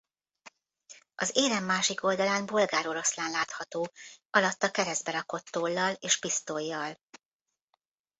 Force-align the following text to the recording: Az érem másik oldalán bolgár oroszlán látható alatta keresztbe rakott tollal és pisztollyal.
Az 1.15 1.31
érem 1.35 1.63
másik 1.65 2.03
oldalán 2.03 2.45
bolgár 2.45 2.87
oroszlán 2.87 3.31
látható 3.31 3.91
alatta 4.29 4.71
keresztbe 4.71 5.11
rakott 5.11 5.45
tollal 5.45 5.93
és 5.99 6.19
pisztollyal. 6.19 6.97